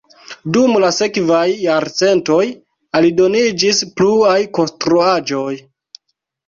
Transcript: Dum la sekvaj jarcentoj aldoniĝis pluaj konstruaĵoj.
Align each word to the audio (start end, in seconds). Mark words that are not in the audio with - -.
Dum 0.55 0.77
la 0.83 0.87
sekvaj 0.99 1.41
jarcentoj 1.65 2.41
aldoniĝis 3.01 3.87
pluaj 4.01 4.37
konstruaĵoj. 4.61 5.51